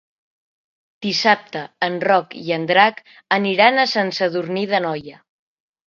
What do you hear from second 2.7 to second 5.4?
Drac aniran a Sant Sadurní d'Anoia.